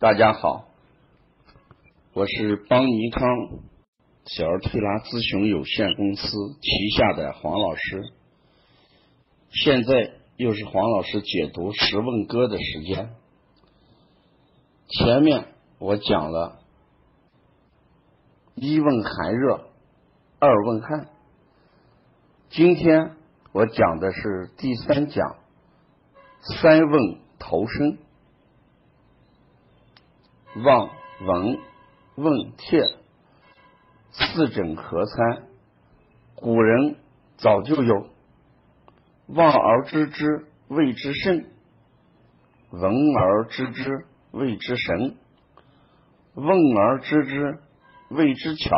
[0.00, 0.68] 大家好，
[2.12, 3.20] 我是邦尼康
[4.26, 6.22] 小儿推拿咨询有限公司
[6.60, 8.04] 旗下的黄老师。
[9.50, 13.10] 现在又是黄老师解读十问歌的时间。
[14.86, 15.48] 前面
[15.80, 16.60] 我讲了
[18.54, 19.68] 一问寒热，
[20.38, 21.08] 二问汗。
[22.50, 23.16] 今天
[23.50, 25.38] 我讲的是第三讲
[26.60, 27.98] 三问头身。
[30.64, 30.90] 望
[31.20, 31.58] 闻
[32.16, 32.82] 问切，
[34.10, 35.46] 四诊合参，
[36.34, 36.96] 古人
[37.36, 38.08] 早就有
[39.28, 41.46] 望而知之谓之肾，
[42.70, 45.16] 闻而知之谓之神，
[46.34, 47.58] 问而知之
[48.10, 48.76] 谓之巧，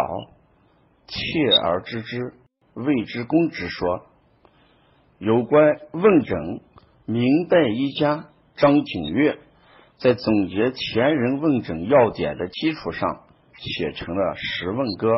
[1.06, 2.34] 切而知之
[2.74, 4.06] 谓之功之说。
[5.18, 6.60] 有关问诊，
[7.06, 9.38] 明代医家张景岳。
[10.00, 13.20] 在总结前人问诊要点的基础上，
[13.58, 15.08] 写成了《十问歌》，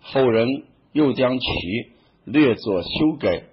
[0.00, 0.48] 后人
[0.90, 1.46] 又将其
[2.24, 3.44] 略作修改。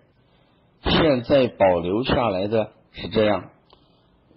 [0.81, 3.51] 现在保留下来的是这样：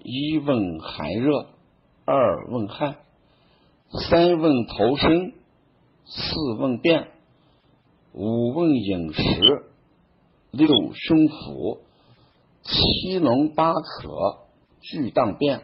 [0.02, 1.46] 一问寒热，
[2.04, 2.96] 二问汗，
[4.06, 5.32] 三问头身，
[6.04, 7.08] 四问便，
[8.12, 9.22] 五问饮食，
[10.50, 11.80] 六胸腹，
[12.64, 14.40] 七龙八渴，
[14.82, 15.62] 俱当便。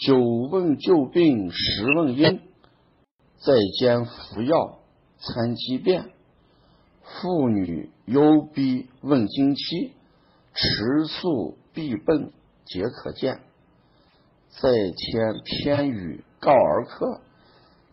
[0.00, 2.40] 九问旧病，十问因，
[3.38, 4.78] 在兼服药
[5.18, 6.12] 参机变。
[7.02, 9.92] 妇女忧逼问经期，
[10.54, 12.32] 迟速必奔
[12.64, 13.40] 皆可见。
[14.50, 17.20] 再添偏语告儿科，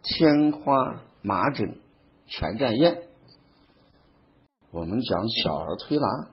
[0.03, 1.79] 天花麻疹
[2.27, 3.01] 全占验。
[4.69, 6.29] 我们讲小儿推拿，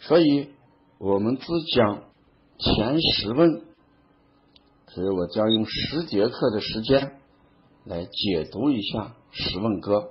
[0.00, 0.50] 所以
[0.98, 1.46] 我们只
[1.76, 2.02] 讲
[2.58, 3.67] 前十问。
[4.98, 7.20] 所以我将用十节课的时间
[7.84, 8.98] 来解读一下
[9.30, 10.10] 《十问歌》。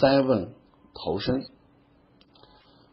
[0.00, 0.52] 三问
[0.92, 1.40] 头身，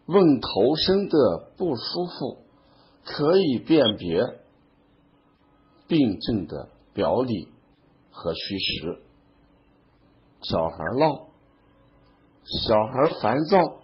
[0.05, 2.43] 问头身的不舒服，
[3.05, 4.21] 可以辨别
[5.87, 7.47] 病症的表里
[8.11, 9.01] 和虚实。
[10.43, 11.25] 小孩闹，
[12.45, 13.79] 小孩烦躁，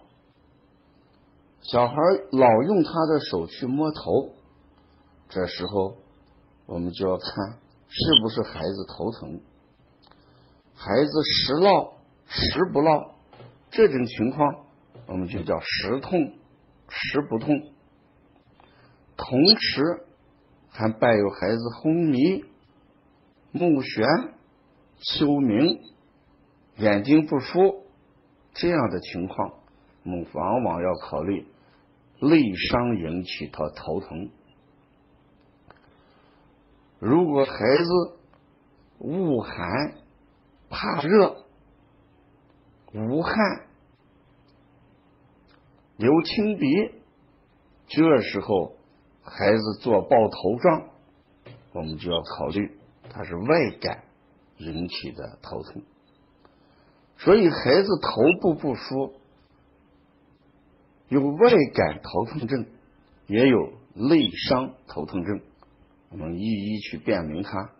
[1.62, 1.96] 小孩
[2.30, 4.30] 老用他的手去摸头。
[5.28, 5.96] 这时候，
[6.66, 7.58] 我们就要看
[7.88, 9.40] 是不是孩子头疼。
[10.74, 11.92] 孩子时闹
[12.26, 13.14] 时不闹，
[13.70, 14.64] 这种情况
[15.06, 16.32] 我们就叫时痛
[16.88, 17.72] 时不痛。
[19.16, 20.06] 同时
[20.70, 22.44] 还伴有孩子昏迷、
[23.52, 24.32] 目眩、
[24.98, 25.80] 秋明、
[26.78, 27.84] 眼睛不舒
[28.54, 29.52] 这样的情况，
[30.04, 31.46] 我们往往要考虑
[32.20, 34.30] 内伤引起的头疼。
[37.04, 38.16] 如果孩子
[38.96, 39.92] 恶寒、
[40.70, 41.36] 怕热、
[42.94, 43.34] 无汗、
[45.98, 46.66] 流清鼻，
[47.88, 48.76] 这时候
[49.22, 50.88] 孩子做抱头状，
[51.74, 52.78] 我们就要考虑
[53.10, 54.04] 他是外感
[54.56, 55.82] 引起的头疼。
[57.18, 59.12] 所以孩子头部不舒，
[61.08, 62.64] 有外感头痛症，
[63.26, 65.42] 也有内伤头痛症。
[66.14, 67.72] 我们一一去辨明它。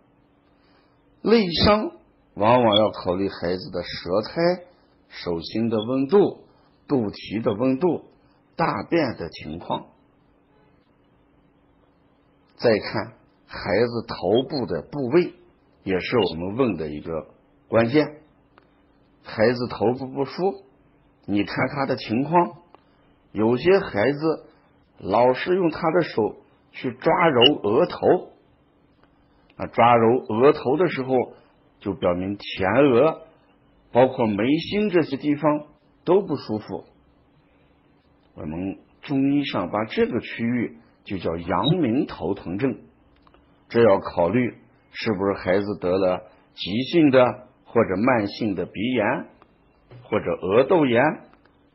[1.21, 1.91] 内伤
[2.33, 4.65] 往往要考虑孩子的舌苔、
[5.07, 6.43] 手心的温度、
[6.85, 8.03] 肚脐的温度、
[8.57, 9.85] 大便的情况。
[12.57, 13.13] 再看
[13.47, 15.33] 孩子头部的部位，
[15.83, 17.27] 也是我们问的一个
[17.69, 18.17] 关键。
[19.23, 20.65] 孩子头部不舒，
[21.25, 22.57] 你看他的情况，
[23.31, 24.45] 有些孩子
[24.97, 26.35] 老是用他的手。
[26.75, 27.97] 去抓揉额头，
[29.55, 31.33] 啊，抓揉额头的时候，
[31.79, 33.21] 就表明前额
[33.93, 35.67] 包括眉心这些地方
[36.03, 36.83] 都不舒服。
[38.35, 42.77] 我们中医上把这个区域就叫阳明头疼症，
[43.69, 44.57] 这要考虑
[44.91, 46.23] 是不是孩子得了
[46.53, 47.25] 急性的
[47.63, 49.27] 或者慢性的鼻炎，
[50.03, 51.01] 或者额窦炎，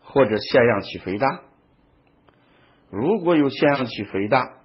[0.03, 1.41] 或者腺样体肥大。
[2.91, 4.60] 如果有腺样体肥大，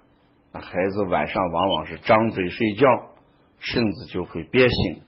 [0.60, 2.86] 孩子晚上往往是张嘴睡觉，
[3.58, 5.02] 甚至就会憋醒。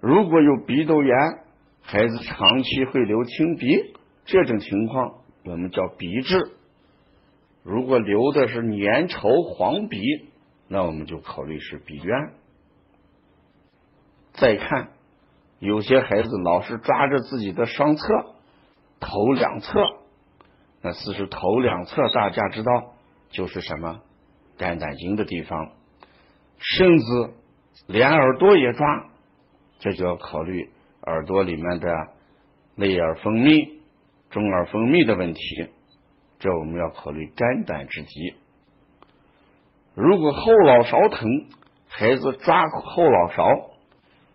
[0.00, 1.16] 如果有鼻窦炎，
[1.82, 3.94] 孩子长期会流清鼻，
[4.24, 6.52] 这种情况我们叫鼻滞。
[7.62, 10.00] 如果流的是粘稠黄鼻，
[10.68, 12.32] 那我们就考虑是鼻渊。
[14.34, 14.90] 再看，
[15.58, 18.04] 有些孩子老是抓着自己的双侧，
[19.00, 19.80] 头两侧，
[20.82, 22.92] 那四是头两侧，大家知道
[23.30, 24.00] 就是什么？
[24.56, 25.72] 肝胆经的地方，
[26.58, 27.04] 甚至
[27.86, 29.10] 连耳朵也抓，
[29.78, 30.70] 这就要考虑
[31.02, 31.88] 耳朵里面的
[32.74, 33.80] 内耳分泌、
[34.30, 35.40] 中耳分泌的问题。
[36.38, 38.34] 这我们要考虑肝胆之疾。
[39.94, 41.46] 如果后脑勺疼，
[41.88, 43.70] 孩子抓后脑勺，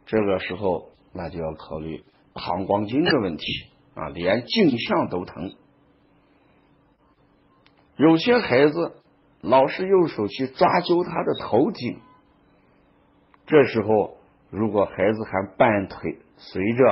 [0.08, 2.04] 这个时候那就要考虑
[2.34, 3.46] 膀胱经的问题
[3.94, 5.54] 啊，连颈项都疼。
[7.98, 9.01] 有些孩子
[9.42, 12.00] 老是用手去抓揪他的头颈，
[13.48, 14.18] 这时候
[14.50, 16.84] 如果孩子还半腿随着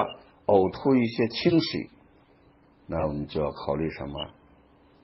[0.47, 1.89] 呕吐一些清水，
[2.87, 4.19] 那我们就要考虑什么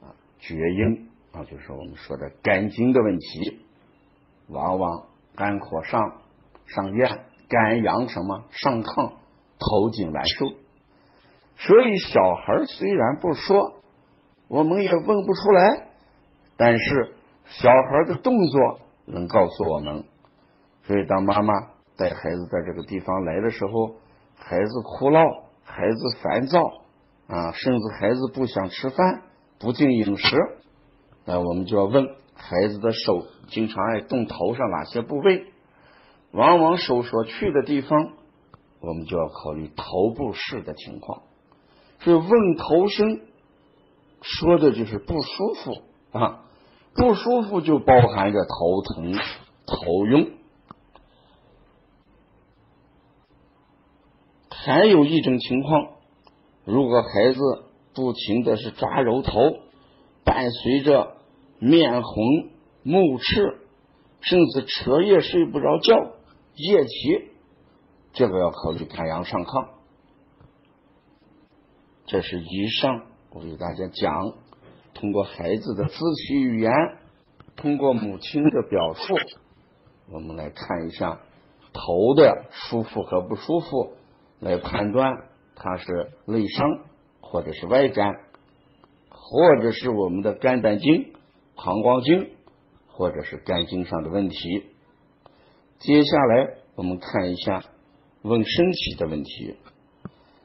[0.01, 0.15] 啊？
[0.39, 3.59] 厥阴啊，就是我们说的肝经的问题，
[4.47, 5.05] 往往
[5.35, 6.21] 肝火上
[6.65, 9.13] 上炎，肝阳什么上亢，
[9.59, 10.47] 头颈难受。
[11.57, 13.81] 所以小孩虽然不说，
[14.47, 15.89] 我们也问不出来。
[16.57, 17.14] 但是
[17.45, 20.03] 小孩的动作能告诉我们，
[20.83, 21.53] 所以当妈妈
[21.97, 23.95] 带孩子在这个地方来的时候，
[24.35, 25.19] 孩子哭闹，
[25.63, 26.59] 孩子烦躁
[27.27, 29.21] 啊，甚至孩子不想吃饭，
[29.59, 30.35] 不进饮食，
[31.23, 35.45] 那我们就要问孩子的手经常爱动头上哪些部位，
[36.31, 38.13] 往往手所去的地方，
[38.81, 41.21] 我们就要考虑头部事的情况。
[41.99, 43.21] 所以问头声
[44.21, 46.41] 说的就是不舒服啊。
[46.95, 49.13] 不舒服就包含着头疼、
[49.67, 50.37] 头晕，
[54.49, 55.89] 还有一种情况，
[56.63, 57.39] 如果孩子
[57.93, 59.33] 不停的是抓揉头，
[60.23, 61.17] 伴随着
[61.59, 62.23] 面红、
[62.81, 63.59] 目赤，
[64.21, 65.95] 甚至彻夜睡不着觉、
[66.55, 67.29] 夜啼，
[68.13, 69.67] 这个要考虑肝阳上亢。
[72.05, 73.01] 这是以上
[73.31, 74.44] 我给大家讲。
[74.95, 75.93] 通过孩子的肢
[76.25, 76.71] 体语言，
[77.57, 79.13] 通过母亲的表述，
[80.09, 81.19] 我们来看一下
[81.73, 83.93] 头的舒服和不舒服，
[84.39, 85.11] 来判断
[85.53, 86.79] 它是内伤
[87.19, 88.13] 或者是外感，
[89.09, 91.13] 或者是我们的肝胆经、
[91.55, 92.29] 膀胱经，
[92.87, 94.37] 或者是肝经上的问题。
[95.79, 97.65] 接下来我们看一下
[98.21, 99.57] 问身体的问题，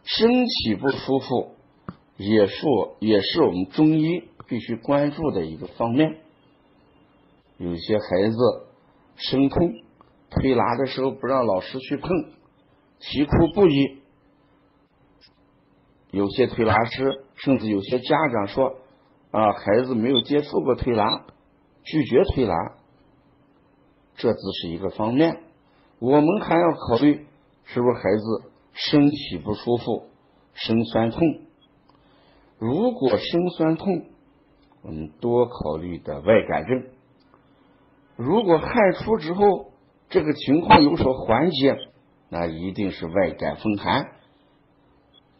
[0.02, 1.54] 身体不舒服，
[2.16, 2.66] 也是
[2.98, 4.24] 也是我们中医。
[4.50, 6.18] 必须关注的一个方面，
[7.56, 8.36] 有些孩子
[9.14, 9.72] 生痛，
[10.28, 12.10] 推拿的时候不让老师去碰，
[12.98, 14.00] 啼哭不已。
[16.10, 18.74] 有些推拿师，甚至有些家长说
[19.30, 21.24] 啊，孩子没有接触过推拿，
[21.84, 22.54] 拒绝推拿。
[24.16, 25.44] 这只是一个方面，
[26.00, 27.24] 我们还要考虑
[27.66, 30.08] 是不是孩子身体不舒服，
[30.54, 31.20] 生酸痛。
[32.58, 34.09] 如果生酸痛，
[34.82, 36.84] 我们多考虑的外感症，
[38.16, 39.72] 如果汗出之后，
[40.08, 41.76] 这个情况有所缓解，
[42.28, 44.12] 那一定是外感风寒。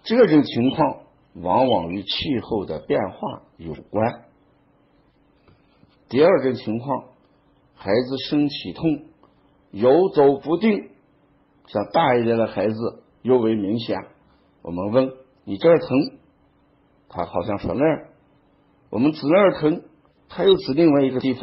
[0.03, 1.01] 这种情况
[1.35, 4.25] 往往与气候的变化有关。
[6.09, 7.05] 第二种情况，
[7.75, 9.05] 孩子身体痛，
[9.71, 10.91] 游走不定，
[11.67, 13.97] 像大一点的孩子尤为明显。
[14.63, 15.13] 我们问
[15.45, 15.89] 你这儿疼，
[17.09, 18.10] 他好像说那儿。
[18.91, 19.83] 我们指那儿疼，
[20.29, 21.43] 他又指另外一个地方。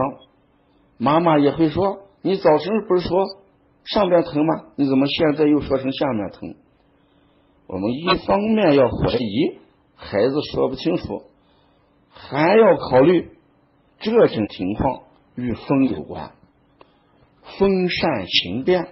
[0.97, 3.25] 妈妈也会说：“你早晨不是说
[3.85, 4.65] 上边疼吗？
[4.75, 6.55] 你怎么现在又说成下面疼？”
[7.67, 9.59] 我们一方面要怀疑
[9.95, 11.23] 孩子说不清楚，
[12.09, 13.31] 还要考虑
[13.99, 15.03] 这种情况
[15.35, 16.31] 与风有关。
[17.57, 18.89] 风扇形变，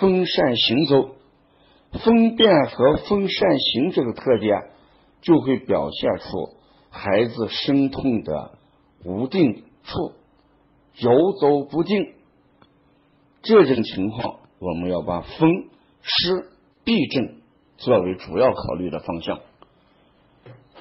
[0.00, 1.10] 风扇行走，
[2.04, 4.70] 风变和风扇行这个特点
[5.20, 6.57] 就会表现出。
[6.90, 8.52] 孩子生痛的
[9.04, 10.12] 无定处，
[10.98, 12.14] 游走不定，
[13.42, 15.68] 这种情况，我们要把风
[16.02, 16.50] 湿
[16.84, 17.40] 痹症
[17.76, 19.40] 作为主要考虑的方向。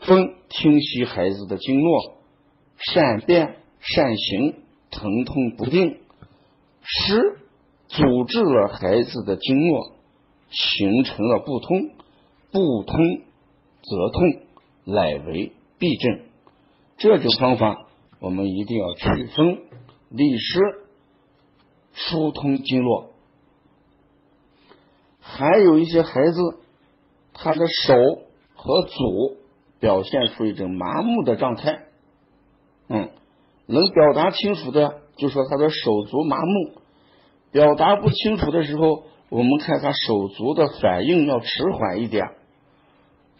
[0.02, 2.14] 风侵袭孩子的经络，
[2.78, 4.56] 善变善行，
[4.90, 5.98] 疼痛不定；
[6.82, 7.40] 湿
[7.88, 9.92] 阻滞了孩子的经络，
[10.50, 11.90] 形成了不通，
[12.52, 13.22] 不通
[13.82, 14.42] 则痛，
[14.86, 15.52] 乃为。
[15.80, 16.26] 痹症，
[16.98, 17.88] 这种方法
[18.20, 19.60] 我们一定要祛风
[20.10, 20.60] 利湿、
[21.94, 23.12] 疏通经络。
[25.20, 26.40] 还有一些孩子，
[27.34, 27.94] 他的手
[28.56, 29.38] 和足
[29.80, 31.84] 表现出一种麻木的状态，
[32.90, 33.10] 嗯，
[33.68, 36.82] 能表达清楚的就说他的手足麻木；
[37.52, 42.26] 表达不清楚的时候，我们看他手足的反应要迟缓一点。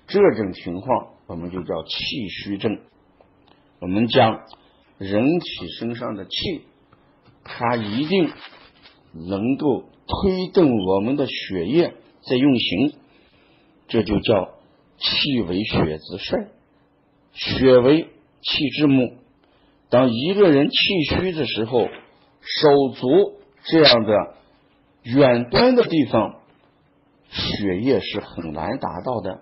[0.06, 1.17] 这种情况。
[1.28, 2.80] 我们就叫气虚症。
[3.80, 4.40] 我们将
[4.98, 6.62] 人体身上的气，
[7.44, 8.32] 它一定
[9.14, 12.94] 能够推动我们的血液在运行，
[13.88, 14.56] 这就叫
[14.98, 16.48] 气为血之帅，
[17.34, 18.08] 血为
[18.42, 19.18] 气之母。
[19.90, 20.76] 当一个人气
[21.10, 24.36] 虚的时候，手足这样的
[25.04, 26.40] 远端的地方，
[27.30, 29.42] 血液是很难达到的。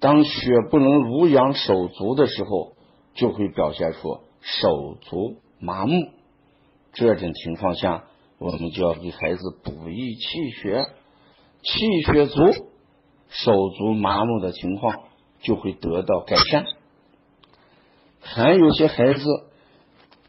[0.00, 0.30] 当血
[0.70, 2.72] 不能濡养手足的时候，
[3.14, 5.92] 就会表现出手足麻木。
[6.92, 8.04] 这种情况下，
[8.38, 10.86] 我们就要给孩子补益气血，
[11.62, 12.42] 气血足，
[13.28, 15.00] 手足麻木的情况
[15.42, 16.64] 就会得到改善。
[18.22, 19.22] 还有些孩子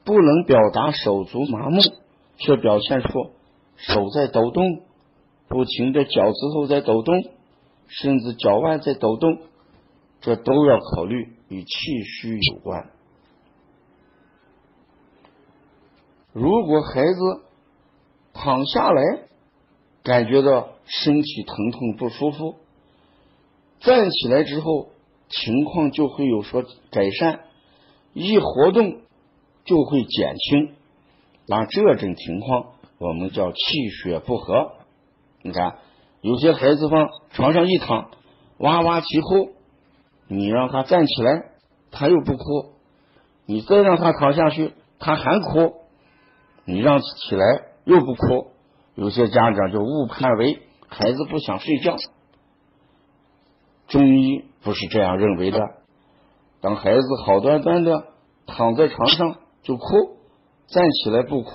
[0.03, 1.81] 不能表达手足麻木，
[2.37, 3.31] 却表现出
[3.77, 4.81] 手在抖动，
[5.47, 7.15] 不停的脚趾头在抖动，
[7.87, 9.39] 甚至脚腕在抖动，
[10.21, 11.69] 这都要考虑与气
[12.03, 12.89] 虚有关。
[16.31, 17.43] 如果孩子
[18.33, 19.01] 躺下来，
[20.03, 22.55] 感觉到身体疼痛不舒服，
[23.79, 24.89] 站起来之后
[25.27, 27.41] 情况就会有所改善，
[28.13, 29.01] 一活动
[29.65, 30.75] 就会减轻。
[31.47, 33.57] 那这种情况我们叫气
[34.03, 34.73] 血不和。
[35.41, 35.79] 你看，
[36.21, 38.11] 有些孩子往床上一躺，
[38.59, 39.51] 哇哇啼哭，
[40.33, 41.43] 你让他站起来，
[41.91, 42.71] 他又不哭；
[43.45, 45.73] 你再让他躺下去，他还哭。
[46.63, 47.45] 你让起来
[47.83, 48.51] 又不哭，
[48.95, 51.97] 有些家长就误判为孩子不想睡觉。
[53.87, 55.59] 中医不是这样认为的。
[56.61, 58.05] 当孩子好端端的
[58.45, 59.83] 躺在床上就哭，
[60.67, 61.51] 站起来不哭，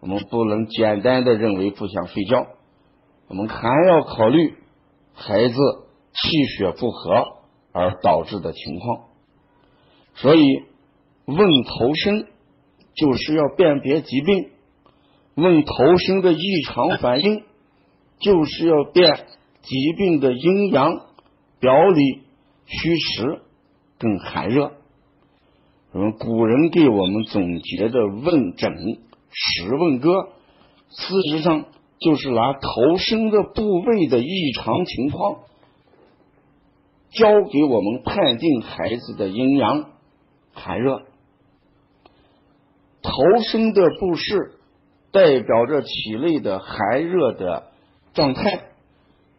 [0.00, 2.46] 我们不能简单的认为不想睡觉，
[3.28, 4.54] 我们还要考虑
[5.14, 5.54] 孩子
[6.12, 7.41] 气血不和
[7.72, 9.00] 而导致的情况。
[10.14, 10.42] 所以
[11.26, 12.26] 问头生。
[12.94, 14.50] 就是要辨别疾病，
[15.34, 17.42] 问头生的异常反应，
[18.20, 19.14] 就是要辨
[19.62, 21.00] 疾病的阴阳、
[21.58, 22.20] 表里、
[22.66, 23.40] 虚实
[23.98, 24.72] 跟寒热。
[25.94, 28.76] 嗯，古人给我们总结的问诊
[29.30, 30.28] 十问歌，
[30.90, 31.64] 事实上
[31.98, 35.38] 就是拿头生的部位的异常情况，
[37.12, 39.90] 教给我们判定孩子的阴阳、
[40.52, 41.02] 寒热。
[43.02, 43.12] 头
[43.50, 44.52] 生的不适
[45.10, 47.70] 代表着体内的寒热的
[48.14, 48.64] 状态，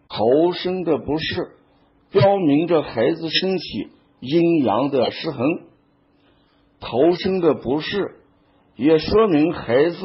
[0.08, 1.58] 头生的不适
[2.12, 3.88] 标明着孩子身体
[4.20, 5.46] 阴阳的失衡，
[6.80, 8.18] 头生的不适
[8.76, 9.98] 也说明孩子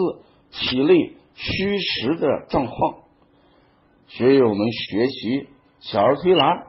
[0.50, 3.02] 体内虚实的状况。
[4.06, 5.48] 学友们学习
[5.80, 6.67] 小儿推拿，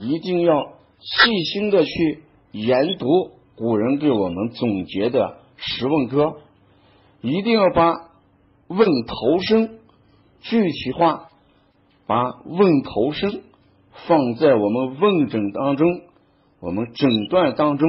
[0.00, 3.06] 一定要细心的去研读
[3.56, 5.38] 古人给我们总结的。
[5.56, 6.38] 十问歌
[7.20, 7.92] 一定要把
[8.68, 9.78] 问头声
[10.40, 11.28] 具体化，
[12.06, 13.42] 把问头声
[14.06, 16.00] 放在我们问诊当中，
[16.58, 17.88] 我们诊断当中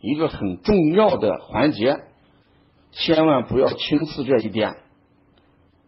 [0.00, 1.96] 一个很重要的环节，
[2.90, 4.76] 千万不要轻视这一点。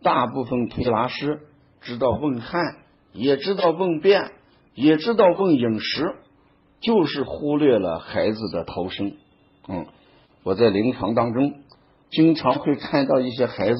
[0.03, 1.41] 大部分推拿师
[1.81, 2.61] 知道问汗，
[3.13, 4.31] 也知道问便，
[4.75, 6.15] 也知道问饮食，
[6.81, 9.17] 就是忽略了孩子的逃生。
[9.69, 9.87] 嗯。
[10.43, 11.55] 我在临床当中
[12.11, 13.79] 经常会看到一些孩子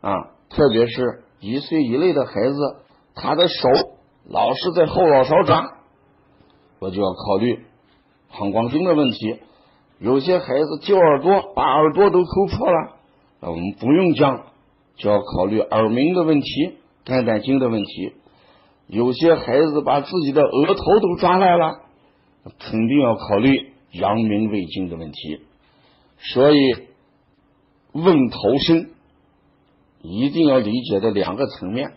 [0.00, 0.10] 啊，
[0.48, 2.76] 特别是一岁以内的孩子，
[3.14, 3.68] 他的手
[4.26, 5.76] 老是在后脑勺抓，
[6.78, 7.66] 我就要考虑
[8.30, 9.40] 膀胱经的问题。
[9.98, 12.92] 有些孩子揪耳朵，把耳朵都抠破了，
[13.40, 14.46] 我们不用讲，
[14.96, 18.14] 就要考虑耳鸣的问题、肝胆经的问题。
[18.86, 21.80] 有些孩子把自己的额头都抓来了，
[22.58, 25.40] 肯定要考虑阳明胃经的问题。
[26.18, 26.56] 所以，
[27.92, 28.90] 问头身
[30.02, 31.92] 一定要理解的两个层面：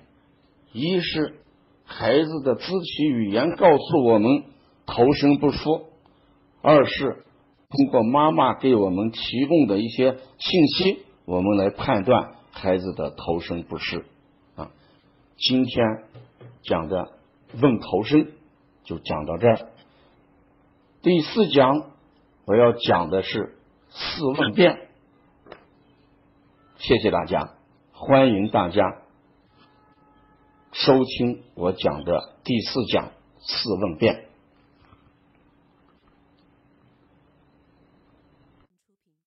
[0.72, 1.36] 一是
[1.84, 4.44] 孩子的肢体语言告诉我们
[4.86, 5.86] 头生不舒；
[6.62, 7.24] 二是
[7.70, 14.06] 通过妈妈给我们提供的一些信息，我们来判断孩子的头生不适。
[14.56, 14.72] 啊，
[15.38, 15.86] 今天
[16.66, 17.14] 讲的
[17.62, 18.32] 问头生
[18.84, 19.70] 就讲到这儿。
[21.02, 21.92] 第四讲
[22.46, 23.58] 我要讲的是。
[23.98, 24.90] 四问变，
[26.76, 27.54] 谢谢大家，
[27.94, 29.04] 欢迎大家
[30.74, 34.26] 收听我讲的第四讲四问变。